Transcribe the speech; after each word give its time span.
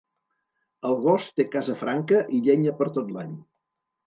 El 0.89 0.97
gos 1.03 1.27
té 1.41 1.45
casa 1.57 1.75
franca 1.83 2.23
i 2.39 2.41
llenya 2.49 2.75
per 2.81 2.89
tot 2.97 3.15
l'any. 3.19 3.39